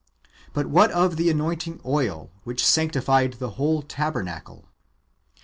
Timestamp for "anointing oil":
1.29-2.31